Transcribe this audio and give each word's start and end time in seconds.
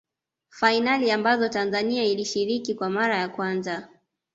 fainali 0.49 1.11
ambazo 1.11 1.49
tanzania 1.49 2.03
ilishiriki 2.03 2.75
kwa 2.75 2.89
mara 2.89 3.17
ya 3.17 3.29
kwanza 3.29 3.89